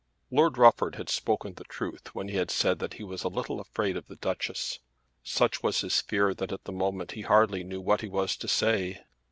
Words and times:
Lord 0.31 0.57
Rufford 0.57 0.95
had 0.95 1.09
spoken 1.09 1.53
the 1.53 1.63
truth 1.65 2.15
when 2.15 2.27
he 2.27 2.37
had 2.37 2.49
said 2.49 2.79
that 2.79 2.95
he 2.95 3.03
was 3.03 3.23
a 3.23 3.27
little 3.27 3.59
afraid 3.59 3.95
of 3.95 4.07
the 4.07 4.15
Duchess. 4.15 4.79
Such 5.23 5.61
was 5.61 5.81
his 5.81 6.01
fear 6.01 6.33
that 6.33 6.51
at 6.51 6.63
the 6.63 6.71
moment 6.71 7.11
he 7.11 7.21
hardly 7.21 7.63
knew 7.63 7.79
what 7.81 8.01
he 8.01 8.07
was 8.09 8.35
to 8.37 8.47
say. 8.47 9.01